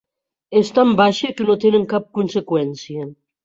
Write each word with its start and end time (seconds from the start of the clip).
És 0.61 0.71
tan 0.77 0.93
baixa 1.01 1.31
que 1.37 1.47
no 1.51 1.59
tenen 1.67 1.87
cap 1.95 2.11
conseqüència. 2.21 3.11